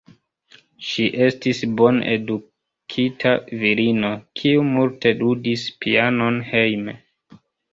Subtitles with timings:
[0.85, 4.09] Ŝi estis bone edukita virino,
[4.41, 6.99] kiu multe ludis pianon hejme.